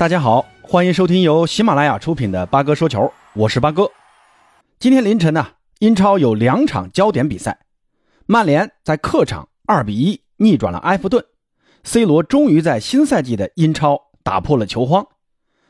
[0.00, 3.90] 大家好，欢迎收听由喜马拉雅出品的八哥说球，我是八哥。
[4.78, 5.46] 今天凌晨呢，
[5.80, 7.58] 英超有两场焦点比赛，
[8.24, 11.22] 曼联在客场二比一逆转了埃弗顿
[11.84, 15.06] ，C 罗终于在新赛季的英超打破了球荒。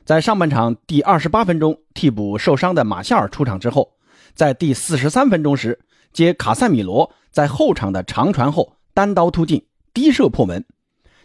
[0.05, 3.95] 在上半场第二十八分钟替补受伤的马夏尔出场之后，
[4.37, 5.81] 在第四十三分钟时
[6.13, 10.65] 接卡塞米罗在后场的长传后单刀突进，低射破门。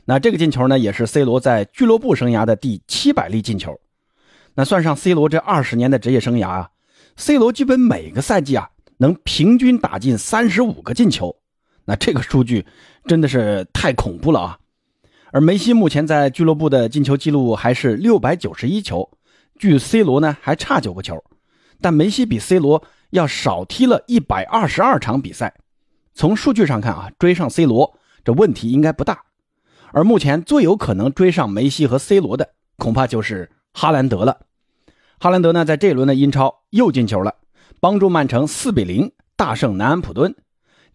[0.06, 3.80] 那这个进球呢，也是 C 罗在俱乐部生涯的第七百粒进球。
[4.54, 6.70] 那算上 C 罗这二十年的职业生涯啊
[7.18, 11.36] ，C 罗基本每个赛季啊能平均打进三十五个进球。
[11.86, 12.66] 那这个数据
[13.05, 14.59] 真的是太恐怖了啊！
[15.31, 19.09] 而梅西目前在俱乐部的进球记录还是六百九十一球，
[19.59, 21.23] 距 C 罗呢还差九个球。
[21.81, 25.53] 但梅西比 C 罗要少踢了一百二十二场比赛。
[26.14, 29.23] 从数据上看啊，追上 C 罗这问题应该不大。
[29.95, 34.42] 而目前最有可能追上梅西和 C 罗的，恐怕就是哈兰德了。
[35.22, 37.33] 哈兰德呢，在这一轮的英超又进球了，
[37.80, 40.36] 帮助曼城四比零大胜南安普敦，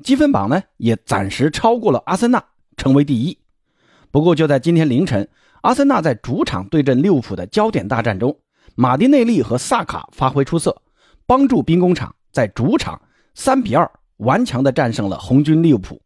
[0.05, 2.44] 积分榜呢也暂时超过了阿森纳，
[2.77, 3.38] 成为第一。
[4.10, 5.27] 不过就在今天凌晨，
[5.62, 8.38] 阿森纳在主场对阵利物浦的焦点大战中，
[8.75, 10.82] 马丁内利和萨卡发挥出色，
[11.25, 13.00] 帮助兵工厂在主场
[13.34, 16.03] 三比二顽强地战胜了红军利物浦，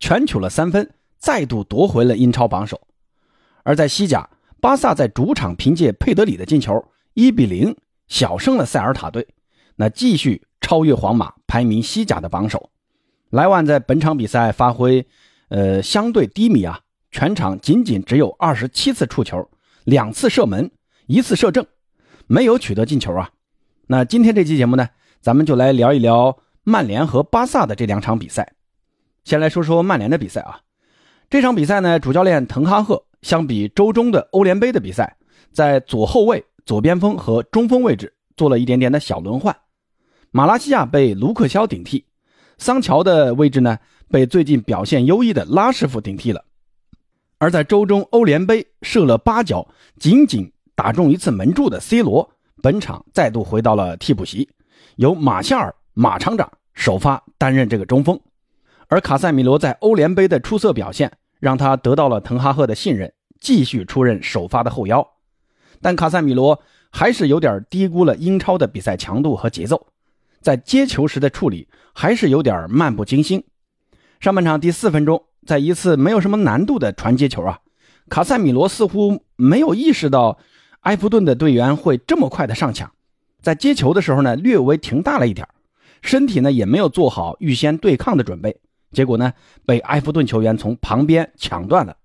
[0.00, 0.90] 全取了三分。
[1.22, 2.80] 再度夺回了英超榜首，
[3.62, 4.28] 而在西甲，
[4.60, 6.84] 巴萨在主场凭借佩德里的进球，
[7.14, 7.76] 一比零
[8.08, 9.28] 小胜了塞尔塔队，
[9.76, 12.70] 那继续超越皇马，排名西甲的榜首。
[13.30, 15.06] 莱万在本场比赛发挥，
[15.48, 16.80] 呃，相对低迷啊，
[17.12, 19.48] 全场仅仅只有二十七次触球，
[19.84, 20.72] 两次射门，
[21.06, 21.64] 一次射正，
[22.26, 23.30] 没有取得进球啊。
[23.86, 24.88] 那今天这期节目呢，
[25.20, 28.54] 咱们就来聊一聊曼联和巴萨的这两场比赛。
[29.22, 30.62] 先来说说曼联的比赛啊。
[31.32, 35.16] 这场比赛呢，主教练滕哈赫相比周中的欧联杯的比赛，
[35.50, 39.56] 在左后卫、左边锋和中锋位置做了一点点的小轮换。
[40.30, 42.04] 马拉西亚被卢克肖顶替，
[42.58, 43.78] 桑乔的位置呢
[44.10, 46.44] 被最近表现优异的拉师傅顶替了。
[47.38, 49.66] 而在周中欧联杯射了八脚，
[49.98, 52.30] 仅仅打中一次门柱的 C 罗，
[52.62, 54.50] 本场再度回到了替补席，
[54.96, 58.20] 由马夏尔马厂长首发担任这个中锋。
[58.88, 61.10] 而卡塞米罗在欧联杯的出色表现。
[61.42, 65.04] 让他得到了滕哈赫的信任，继续出任首发的后腰，
[65.80, 69.88] 但卡塞米罗还是有点低估了英超的比赛强度和节奏，
[70.40, 73.42] 在接球时的处理还是有点漫不经心。
[74.20, 77.58] 上半场第四分钟，在一次没有什么难度的传接球啊，
[78.08, 80.38] 卡塞米罗似乎没有意识到
[80.82, 82.92] 埃弗顿的队员会这么快的上抢，
[83.40, 85.48] 在接球的时候呢，略微停大了一点，
[86.02, 88.60] 身体呢也没有做好预先对抗的准备。
[88.92, 89.32] 结果呢，
[89.64, 91.96] 被埃弗顿球员从旁边抢断了，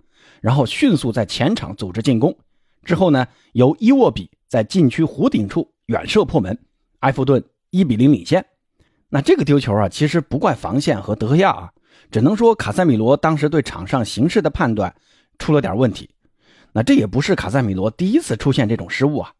[0.42, 2.36] 然后迅速在前场组织进攻。
[2.84, 6.58] 之后呢，由伊沃比在禁区弧顶处远射破门，
[7.00, 8.46] 埃弗顿一比零领先。
[9.10, 11.72] 那这个丢球啊，其实不怪防线和德赫亚啊，
[12.10, 14.96] 只能说卡塞米罗当时对场上形势的判断
[15.38, 16.10] 出了点问题。
[16.72, 19.34] 那这也不是卡塞米罗第一次出现这种失误啊，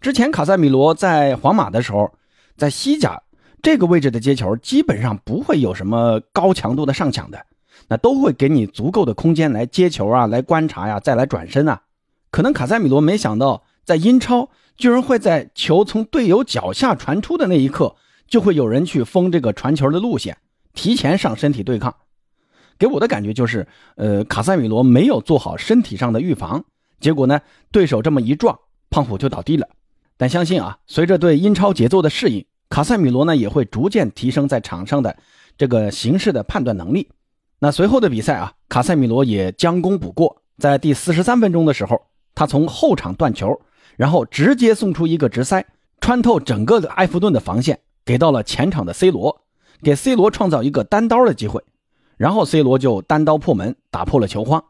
[0.00, 2.12] 之前卡塞米罗在皇马的时候，
[2.56, 3.22] 在西甲。
[3.64, 7.46] 这个位置的接球基本上不会有什么高强度的上抢的，
[7.88, 11.80] 那都会给你足够的空间来接球啊，来观察呀，再来转身啊。
[12.30, 17.96] 可能卡塞米罗没想到，在英超居然会在球从队友脚下传出的那一刻，
[18.28, 20.36] 就会有人去封这个传球的路线，
[20.74, 21.94] 提前上身体对抗。
[22.78, 26.62] 给我的感觉就是，呃，卡塞米罗没有做好身体上的预防，
[27.00, 27.40] 结果呢，
[27.72, 28.58] 对手这么一撞，
[28.90, 29.66] 胖虎就倒地了。
[30.18, 32.44] 但相信啊，随着对英超节奏的适应。
[32.74, 35.16] 卡塞米罗呢也会逐渐提升在场上的
[35.56, 37.08] 这个形势的判断能力。
[37.60, 42.02] 那随后的比赛啊，卡塞米罗也将功补过，在第四十三分钟的时候，
[42.34, 43.60] 他从后场断球，
[43.96, 45.64] 然后直接送出一个直塞，
[46.00, 49.42] 穿透整个的埃弗顿的防线，给到了前场的 C 罗，
[49.80, 51.62] 给 C 罗创造一个单刀的机会，
[52.16, 54.64] 然后 C 罗就单刀破门，打破了球荒。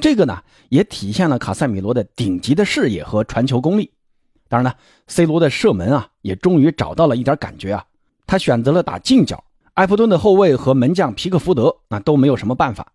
[0.00, 3.92] 这个呢也体现了卡塞米罗的顶级的视野和传球功力。
[4.48, 7.84] 当然了，C 罗的射门啊，也终于找到了一点感觉啊。
[8.26, 12.92] 他选择了打近角，埃弗顿的后卫和门将皮克福德啊都没有什么办法。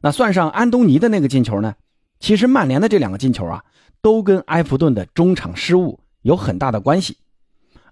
[0.00, 1.74] 那算上安东尼的那个进球呢？
[2.20, 3.64] 其实曼联的这两个进球啊，
[4.00, 7.16] 都跟埃弗顿的中场失误有很大的关系。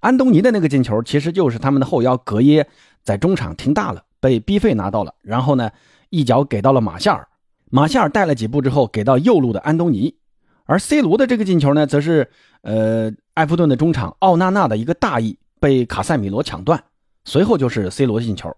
[0.00, 2.68] 安东尼的那个进球，其实就是他们的后腰格耶
[3.02, 5.70] 在中场停大了，被逼费拿到了，然后呢
[6.10, 7.28] 一脚给到了马夏尔，
[7.70, 10.14] 马夏尔带了几步之后给到右路的安东尼。
[10.64, 12.30] 而 C 罗的这个进球呢，则是
[12.62, 16.82] 呃埃弗顿的中场奥纳纳的一个大意，被卡塞米罗抢断，
[17.24, 18.56] 随后就是 C 罗进球。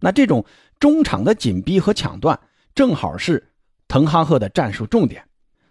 [0.00, 0.44] 那这种
[0.78, 2.38] 中场的紧逼和抢断，
[2.74, 3.48] 正好是
[3.88, 5.24] 滕哈赫的战术重点。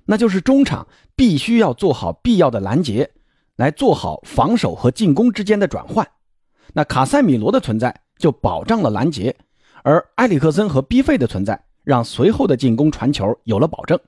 [0.06, 3.12] 那就是中场必须要做好必要的拦截，
[3.56, 6.08] 来做好防守和进攻之间的转换。
[6.74, 9.36] 那卡塞米罗的存在就保障了拦截，
[9.84, 14.00] 而埃里克森和 B 费的存在让随后的进攻传球有了保证。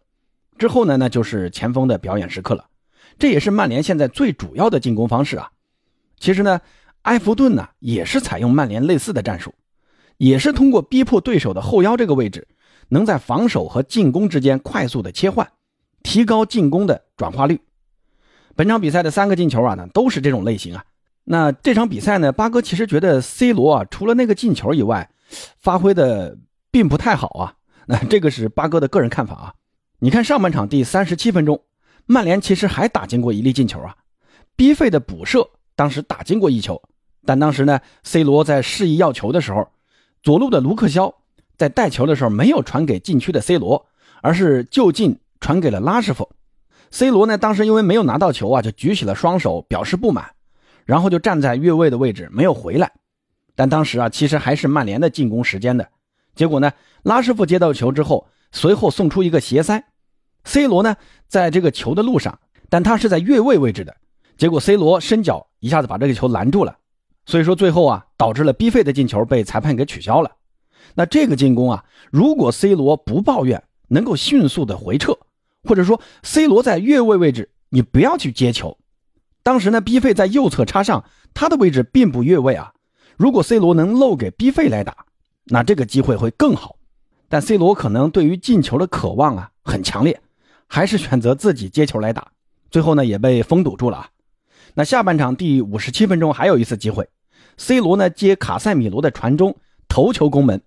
[0.58, 2.66] 之后呢，那就是前锋的表演时刻了，
[3.20, 5.52] 这也是曼联现在最主要的进攻方式啊。
[6.20, 6.60] 其实呢，
[7.04, 9.54] 埃弗顿呢也是采用曼联类似的战术，
[10.18, 12.48] 也是通过逼迫对手的后腰这个位置，
[12.90, 15.48] 能在防守和进攻之间快速的切换。
[16.04, 17.60] 提高进攻的转化率。
[18.56, 20.86] 本场比赛的三个进球啊，呢都是这种类型啊。
[21.26, 25.10] 那这场比赛呢，八哥其实觉得 C 罗啊，除了那个进球以外，
[25.60, 26.38] 发挥的
[26.72, 27.54] 并不太好啊。
[27.88, 29.54] 那这个是八哥的个人看法啊。
[30.00, 31.64] 你看上半场第三十七分钟，
[32.06, 33.96] 曼联其实还打进过一粒进球啊。
[34.56, 36.82] 逼费的补射当时打进过一球，
[37.26, 39.70] 但当时呢，C 罗在示意要球的时候，
[40.22, 41.16] 左路的卢克肖
[41.58, 43.88] 在带球的时候没有传给禁区的 C 罗，
[44.22, 45.20] 而是就近。
[45.40, 46.32] 传给了拉师傅
[46.90, 47.38] ，C 罗呢？
[47.38, 50.32] 当时因为没有拿到球啊，就举起了双手表示不满，
[50.84, 52.92] 然后就站在越位的位置没有回来。
[53.56, 55.88] 但当时啊，其实还是曼联的进攻时间的。
[56.34, 56.72] 结果呢，
[57.04, 59.86] 拉师傅接到球之后，随后送出一个斜塞
[60.44, 62.40] ，C 罗呢在这个球的路上，
[62.70, 63.96] 但他是在越位位置的。
[64.36, 66.76] 结果 C 罗伸脚一下子把这个球拦住了，
[67.28, 70.32] 所以说最后啊，导致了 B 费的进球被裁判给取消了。
[70.96, 75.16] 那这个进攻啊，如果 C 罗不抱怨，能够迅速的回撤。
[75.64, 78.76] 或者说，C 罗在越位位置，你不要去接球。
[79.44, 81.04] 当时呢，B 费在右侧插上，
[81.36, 82.74] 他的位置并不越位啊。
[83.18, 85.06] 如果 C 罗能漏给 B 费来打，
[85.46, 86.77] 那这个机会会更好。
[87.30, 90.20] 但 C 罗可能对于进球的渴望啊很强烈，
[90.68, 92.28] 还是选择自己接球来打。
[92.70, 94.10] 最后呢，也被封堵住了啊。
[94.76, 97.08] 那下半场第五十七分钟还有一次机会
[97.58, 99.56] ，C 罗呢接卡塞米罗的传中
[99.88, 100.62] 头球攻门，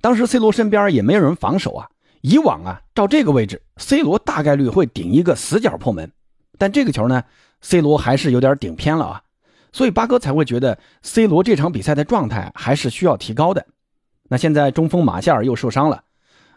[0.00, 1.88] 当时 C 罗身边也没有人防守啊。
[2.22, 6.12] 以往啊，照这个位置，C 罗大概率会顶一个死角破门，
[6.56, 7.24] 但这个球呢
[7.60, 9.22] ，C 罗还是有点顶偏了啊，
[9.72, 13.66] 所以八哥才会觉得 C 罗这场比赛的状态还是需要提高的。
[14.32, 16.04] 那现在中锋马夏尔又受伤了，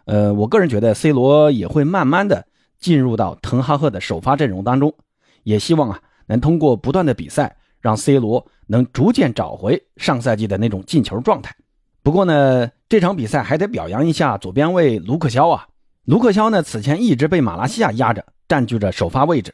[0.06, 2.48] 呃，我个人觉得 C 罗也会慢慢的
[2.80, 4.95] 进入到滕哈赫的首发阵容当中，
[5.44, 11.54] 也希望啊能通过不断的比赛，让 C 罗能逐渐找回上赛季的那种进球状态。
[12.01, 15.68] 不过呢，这场比赛还得表扬一下左边卫卢克肖啊。
[16.06, 19.54] 卢克肖呢，此前一直被马拉西亚压着，占据着首发位置。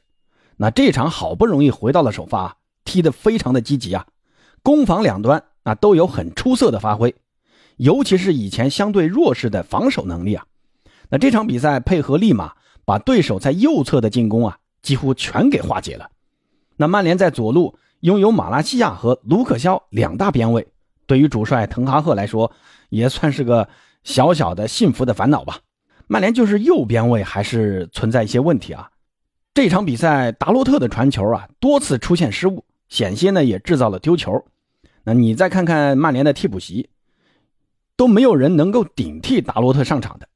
[0.57, 4.06] 那这场好不容易回到了首发，踢得非常的积极啊，
[4.62, 7.15] 攻防两端啊都有很出色的发挥，
[7.77, 10.45] 尤其是以前相对弱势的防守能力啊。
[11.09, 12.53] 那这场比赛配合利马，
[12.85, 16.09] 把对手在右侧的进攻啊几乎全给化解了。
[16.77, 20.68] 那曼联在左路拥有马拉西亚和卢克肖两大边卫。
[21.06, 22.51] 对于主帅滕哈赫来说，
[22.89, 23.68] 也算是个
[24.03, 25.59] 小小的幸福的烦恼吧。
[26.07, 28.89] 曼联就是右边位还是存在一些问题啊。
[29.53, 34.44] 这场比赛达洛特的传球啊多次出现失误，险些呢也制造了丢球。
[35.03, 36.89] 那你再看看曼联的替补席，
[38.01, 40.27] 都没有人能够顶替达洛特上场的。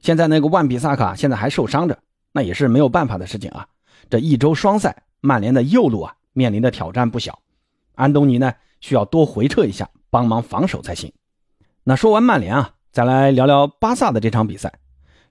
[0.00, 1.98] 现在那个万比萨卡现在还受伤着，
[2.32, 3.66] 那也是没有办法的事情啊。
[4.10, 7.38] 这一周双赛，曼联的右路啊面临的挑战不小。
[7.94, 8.52] 安东尼呢
[8.82, 9.88] 需要多回撤一下。
[10.12, 11.12] 帮忙防守才行。
[11.84, 14.74] 那说完曼联啊，再来聊聊巴萨的这场比赛。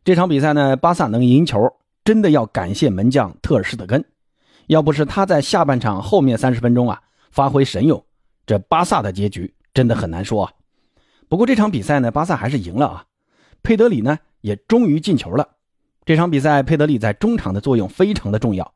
[0.06, 4.05] 这场比赛呢，巴萨能赢球，真的要感谢门将特尔施特根。
[4.67, 8.01] 要不是他在下半场后面三十分钟啊发挥神勇，
[8.48, 10.53] 这巴萨的结局真的很难说啊。
[11.29, 13.05] 不过这场比赛呢，巴萨还是赢了啊。
[13.62, 15.48] 佩德里呢也终于进球了。
[16.03, 18.74] 这场比赛佩德里在中场的作用非常的重要，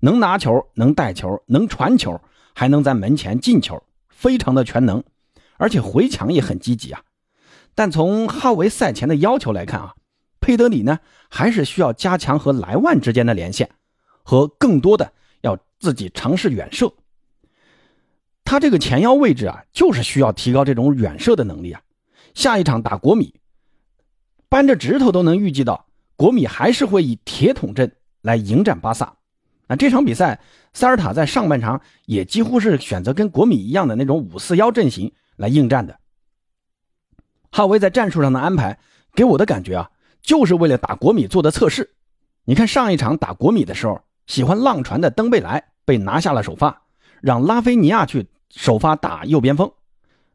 [0.00, 2.20] 能拿球，能带球，能传球，
[2.54, 5.02] 还能在门前进球，非常的全能。
[5.56, 7.02] 而且回抢也很积极啊，
[7.74, 9.94] 但从哈维赛前的要求来看啊，
[10.40, 13.68] 佩德里呢还是需要加强和莱万之间的连线，
[14.22, 16.92] 和更多的要自己尝试远射。
[18.44, 21.80] 他这个前腰位置啊，就是需要提高这种远射的能力啊。
[22.38, 23.34] 下一场打国米，
[24.48, 29.12] 扳着指头都能预计到国米还是会以铁桶阵来迎战巴萨。
[29.66, 30.38] 那这场比赛，
[30.72, 35.12] 塞尔塔在上半场也几乎是选择跟国米一样的那种五四幺阵型。
[35.34, 35.98] 来应战的，
[37.50, 38.78] 哈维在战术上的安排
[39.14, 39.90] 给我的感觉啊，
[40.22, 41.90] 就是为了打国米做的测试。
[42.44, 46.82] 你看上一场打国米的时候，喜欢浪传的登贝莱被拿下了首发，
[47.20, 49.72] 让拉菲尼亚去首发打右边锋。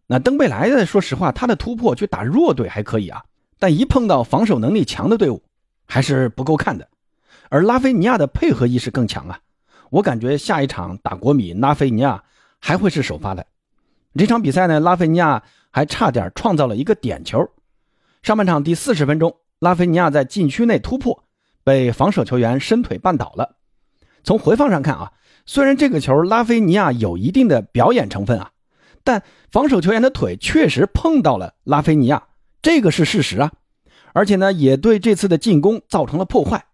[0.07, 3.23] 那登贝莱的，说实话，他的突破去打弱队还可以啊，
[3.57, 5.41] 但一碰到防守能力强的队伍，
[5.85, 6.87] 还是不够看的。
[7.49, 9.39] 而拉菲尼亚的配合意识更强啊，
[9.89, 12.23] 我感觉下一场打国米，拉菲尼亚
[12.59, 13.45] 还会是首发的。
[14.15, 15.41] 这场比赛呢，拉菲尼亚
[15.71, 17.49] 还差点创造了一个点球。
[18.21, 21.23] 上半场第四十分钟，拉菲尼亚在禁区内突破，
[21.63, 23.55] 被防守球员伸腿绊倒了。
[24.23, 25.11] 从回放上看啊，
[25.45, 28.51] 虽然这个球拉菲尼亚有一定的表演成分啊，
[29.03, 32.23] 但防守球员的腿确实碰到了拉菲尼亚，
[32.61, 33.51] 这个是事实啊。
[34.13, 36.65] 而且呢，也对这次的进攻造成了破坏。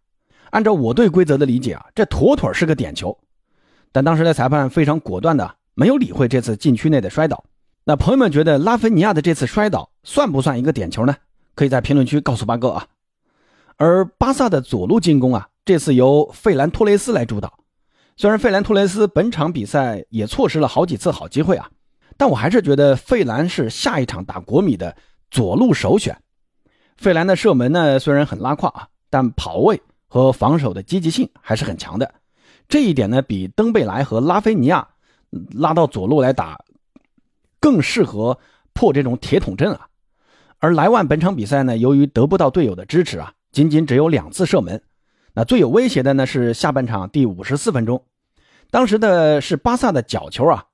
[0.52, 3.18] 按照我对规则的理解啊，这妥妥是个点球。
[3.92, 7.44] 但当时的裁判非常果断的没有理会这次禁区内的摔倒。
[7.86, 11.16] 那朋友们觉得拉菲尼亚的这次摔倒算不算一个点球呢？
[11.56, 12.88] 可以在评论区告诉八哥啊。
[13.78, 15.48] 而巴萨的左路进攻啊。
[15.66, 17.60] 这次由费兰托雷斯来主导，
[18.18, 21.70] 虽然费兰托雷斯本场比赛也错失了好几次好机会啊，
[22.20, 24.94] 但我还是觉得费兰是下一场打国米的
[25.32, 26.22] 左路首选。
[26.98, 32.14] 费兰的射门呢虽然很拉胯啊，但跑位和防守的积极性还是很强的，
[32.68, 34.86] 这一点呢比登贝莱和拉菲尼亚
[35.54, 36.60] 拉到左路来打
[37.62, 38.38] 更适合
[38.74, 39.88] 破这种铁桶阵啊。
[40.58, 44.84] 而莱万本场比赛呢，由于得不到队友的支持啊，仅仅只有两次射门。
[45.34, 48.04] 那最有威胁的呢是下半场第五十四分钟，
[48.72, 50.66] 当时的是巴萨的角球啊，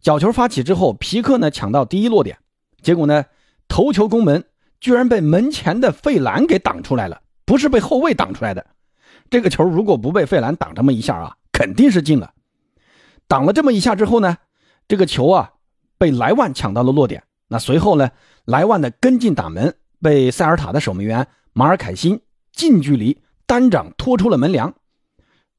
[0.00, 2.38] 角球发起之后，皮克呢抢到第一落点，
[2.82, 3.24] 结果呢
[3.68, 4.44] 头球攻门
[4.80, 8.66] 居然被门前的费兰给挡出来了，不是被后卫挡出来的。
[9.30, 12.32] 这个球如果不被费兰挡这么一下啊，肯定是进了。
[13.26, 14.38] 挡了这么一下之后呢，
[14.86, 15.52] 这个球啊
[15.98, 17.24] 被莱万抢到了落点。
[17.48, 18.10] 那随后呢，
[18.44, 22.20] 莱万的跟进打门被塞尔塔的守门员马尔凯辛
[22.52, 23.22] 近距离。
[23.46, 24.74] 单掌拖出了门梁，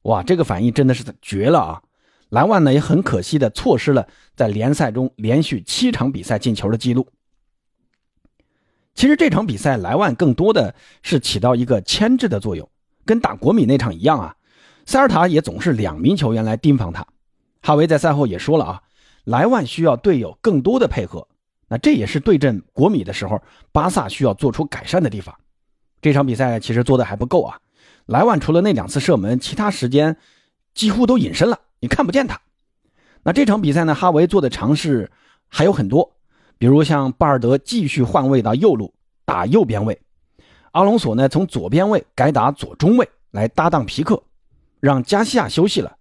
[0.03, 1.81] 哇，这个反应真的是绝了啊！
[2.29, 7.07] 莱万呢也很可惜的错失了在联赛中连续七场比赛进球的记录。
[8.93, 12.69] 其实这场比赛莱万更多的是起到一个牵制的作用，
[13.05, 14.36] 跟打国米那场一样啊。
[14.86, 17.05] 塞尔塔也总是两名球员来盯防他。
[17.62, 18.81] 哈维在赛后也说了啊，
[19.24, 21.27] 莱万需要队友更多的配合，
[21.67, 25.36] 那这也是对阵国米的时候巴萨需要做出改善的地方。
[26.01, 27.59] 这场比赛其实做的还不够啊。
[28.05, 30.17] 莱万除了那两次射门，其他时间
[30.74, 32.39] 几乎都隐身了，你看不见他。
[33.24, 35.12] 那这场比赛呢，哈维做的尝试
[35.48, 36.12] 还有很多，
[36.57, 38.93] 比如像巴尔德继续换位到右路
[39.25, 40.00] 打右边位，
[40.71, 44.21] 阿隆索呢从左边位改打左中卫来搭档皮克，
[44.79, 45.98] 让加西亚休息了。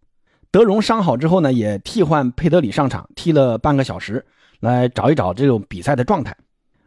[0.51, 4.25] 德容伤好之后呢，也替换佩德里上场踢了半个小时，
[4.61, 6.37] 来找一找这种比赛的状态。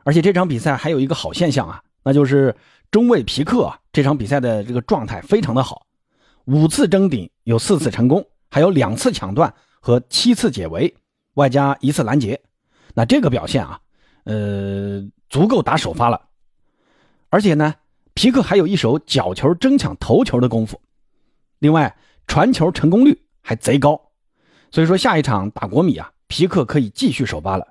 [0.03, 2.55] 而且这场比赛还有一个好现象啊，那就是
[2.89, 3.77] 中卫皮克啊。
[3.93, 5.85] 这场比赛的这个状态非常的好，
[6.45, 10.93] 五次争顶有四次成功，还有两次抢断和七次解围，
[11.35, 12.39] 外加一次拦截。
[12.93, 13.79] 那这个表现啊，
[14.25, 16.21] 呃，足够打首发了。
[17.29, 17.73] 而且呢，
[18.13, 20.81] 皮克还有一手角球争抢头球的功夫，
[21.59, 21.95] 另外
[22.27, 23.99] 传球成功率还贼高。
[24.69, 27.69] 所以说下一场打国米啊，皮克可以继续首发了。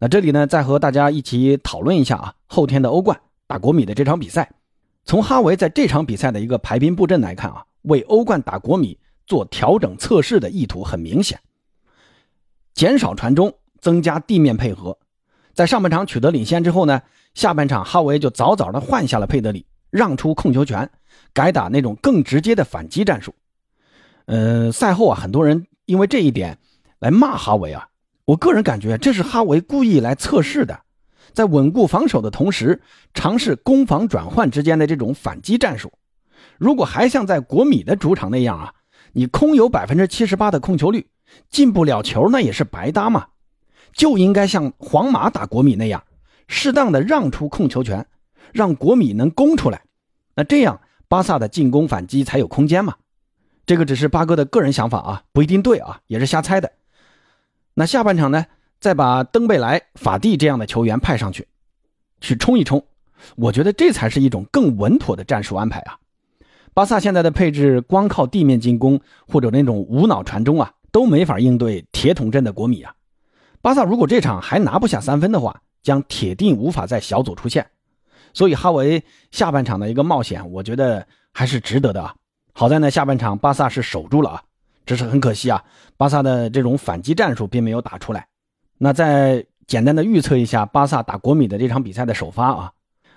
[0.00, 4.50] 那这里呢，再和大家一起讨论一下啊，后天的欧冠打国米的这场比赛。
[5.04, 11.40] 从哈维在这场比赛的一个排兵布阵来看啊，为欧冠打国米做调整测试的意图很明显，
[12.74, 14.98] 减少传中，增加地面配合。
[15.52, 17.02] 在上半场取得领先之后呢，
[17.34, 20.90] 下半场哈维就早早的换下了佩德里，让出控球权，
[21.32, 23.34] 改打那种更直接的反击战术。
[24.26, 26.58] 呃，赛后啊，很多人因为这一点
[26.98, 27.88] 来骂哈维啊，
[28.24, 30.80] 我个人感觉这是哈维故意来测试的。
[31.32, 32.80] 在稳固防守的同时，
[33.12, 35.92] 尝试攻防转换之间的这种反击战术。
[36.58, 38.74] 如果还像在国米的主场那样啊，
[39.14, 41.06] 你空有百分之七十八的控球率，
[41.48, 43.28] 进不了球，那也是白搭嘛。
[43.92, 46.04] 就应该像皇马打国米那样，
[46.48, 48.06] 适当的让出控球权，
[48.52, 49.82] 让国米能攻出来。
[50.34, 52.96] 那这样巴萨的进攻反击才有空间嘛。
[53.64, 56.72] 这个只是八哥的个人想法啊，不一定对啊，也是瞎猜的。
[57.74, 58.44] 那下半场呢？
[58.80, 61.48] 再把登贝莱、法蒂这样的球员派上去，
[62.20, 62.84] 去冲一冲，
[63.34, 65.96] 我觉得这才是一种更稳妥的战术安排啊！
[66.74, 72.92] 巴萨现在的配置，光靠地面进攻或者那种无脑传中啊，都没法应对铁桶阵的国米啊！
[73.62, 77.64] 巴萨如果这场还拿不下三分的话，将铁定无法在小组出线。
[78.32, 82.12] 所以哈维下半场的一个冒险，我觉得还是值得的啊！
[82.52, 84.42] 好在呢，下半场巴萨是守住了啊，
[84.84, 85.62] 只是很可惜啊，
[85.96, 88.26] 巴萨的这种反击战术并没有打出来。
[88.78, 92.72] 那再简单的预测一下巴萨打国米的这场比赛的首发啊，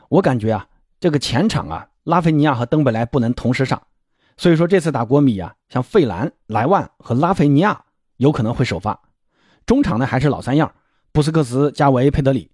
[0.10, 0.68] 我感觉啊，
[1.00, 3.82] 这个前场啊，拉菲尼亚和登贝莱不能同时上，
[4.38, 7.84] 所以说这次打国米啊，像费兰、莱万和拉菲尼亚
[8.16, 8.98] 有可能会首发。
[9.66, 10.74] 中场呢还是老三样，
[11.12, 12.50] 布斯克茨、加维、佩德里。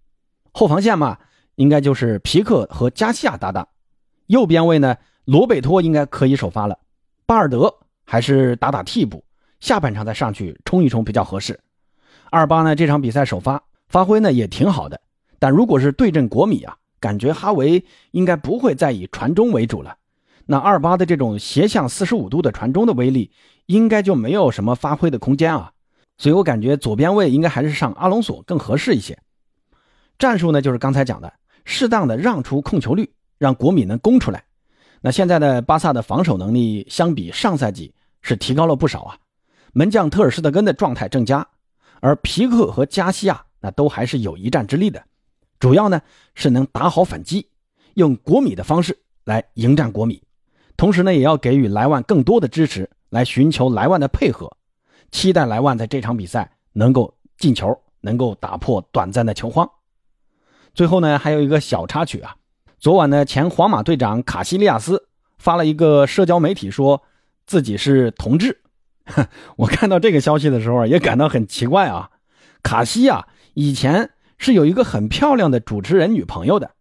[0.54, 1.20] 后防线嘛，
[1.54, 3.68] 应该就是皮克和加西亚搭档。
[4.26, 4.96] 右边位呢，
[5.26, 6.80] 罗贝托应该可以首发了，
[7.28, 7.72] 巴尔德
[8.04, 9.24] 还是打打替补，
[9.60, 11.60] 下半场再上去冲一冲比较合适。
[12.32, 12.76] 二八呢？
[12.76, 15.00] 这场比赛首发发挥呢也挺好的，
[15.38, 19.98] 但如果是对阵国米啊，感觉哈维应该不会再以传中为主了。
[20.46, 23.30] 那二八的这种斜向四十五度的传中的威力，
[23.66, 25.74] 应该就没有什么发挥的空间啊。
[26.18, 29.20] 所以我感觉左边卫应该还是上阿隆索更合适一些。
[30.18, 31.34] 战术呢，就是刚才讲的，
[31.66, 34.46] 适当的让出控球率，让国米能攻出来。
[35.02, 39.18] 那现在的巴萨的防守能力相比上赛季是提高了不少啊。
[39.74, 41.46] 门将特尔施特根的状态正佳，
[42.00, 45.04] 而皮克和加西亚那都还是有一战之力的。
[45.64, 46.02] 主要呢
[46.36, 47.48] 是能打好反击，
[47.94, 50.22] 用国米的方式来迎战国米，
[50.76, 54.58] 同时呢也要给予莱万更多的支持，来寻求莱万的配合。
[55.10, 59.72] 期待莱万在这场比赛能够进球，能够打破短暂的球荒。
[60.74, 62.36] 最后呢，还有一个小插曲啊，
[62.78, 67.02] 昨晚呢，前皇马队长卡西利亚斯发了一个社交媒体，说
[67.48, 68.60] 自己是同志。
[69.56, 72.10] 我看到这个消息的时候也感到很奇怪啊。
[72.62, 74.10] 卡西啊，以前
[74.44, 76.72] 是有一个很漂亮的主持人女朋友的，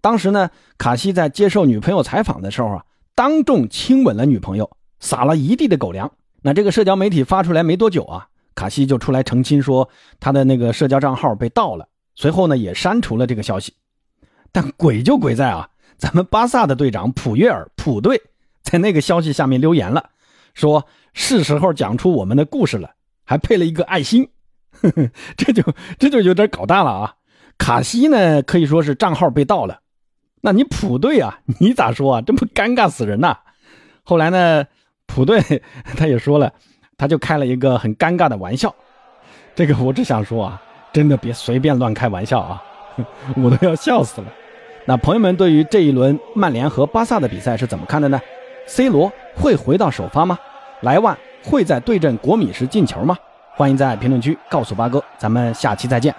[0.00, 6.10] 当时呢，卡西在接受女朋友采访的时候啊，当众亲吻了女朋友，撒了一地的狗粮。
[6.42, 8.26] 那这个社交媒体发出来没多久啊，
[8.56, 9.88] 卡西就出来澄清说
[10.18, 11.86] 他的那个社交账号被盗了，
[12.16, 13.72] 随后呢也删除了这个消息。
[14.50, 18.20] 但鬼就鬼在啊，咱们巴萨的队长普约尔普队
[18.62, 20.10] 在那个消息下面留言了，
[20.54, 22.90] 说是时候讲出我们的故事了，
[23.24, 24.28] 还配了一个爱心，
[25.36, 25.62] 这就
[25.98, 27.14] 这就有点搞大了啊。
[27.58, 29.80] 卡西呢可以说是账号被盗了，
[30.40, 32.22] 那你普队啊，你咋说啊？
[32.22, 33.38] 这不尴尬死人呐！
[34.02, 34.64] 后来呢？
[35.06, 35.42] 普队
[35.96, 36.50] 他也说了，
[36.96, 38.74] 他就开了一个很尴尬的玩笑。
[39.54, 42.62] 这个我只想说啊，真的别随便乱开玩笑啊，
[43.36, 44.26] 我都要笑死了。
[44.86, 48.18] 那朋友们对于这一轮曼联和巴萨的比赛是怎么看的呢
[48.66, 50.38] ？C 罗会回到首发吗？
[50.80, 53.16] 莱万会在对阵国米时进球吗？
[53.54, 56.14] 欢迎在评论区告诉八哥，咱们下期再见。